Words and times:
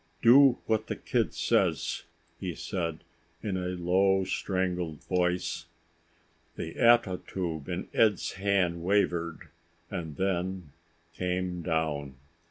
"Do 0.23 0.57
what 0.65 0.87
the 0.87 0.95
kid 0.95 1.31
says," 1.35 2.05
he 2.39 2.55
said 2.55 3.03
in 3.43 3.55
a 3.55 3.67
low, 3.77 4.23
strangled 4.23 5.03
voice. 5.03 5.67
The 6.55 6.79
ato 6.79 7.17
tube 7.17 7.69
in 7.69 7.87
Ed's 7.93 8.31
hand 8.31 8.81
wavered 8.83 9.49
and 9.91 10.15
then 10.17 10.71
came 11.13 11.61
down. 11.61 12.15